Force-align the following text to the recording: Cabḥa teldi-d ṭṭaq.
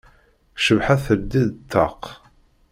Cabḥa 0.63 0.95
teldi-d 1.05 1.51
ṭṭaq. 1.61 2.03